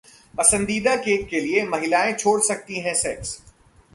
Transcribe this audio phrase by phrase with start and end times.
[0.33, 3.37] पसंदीदा केक के लिए महिलाएं छोड़ सकती हैं सेक्स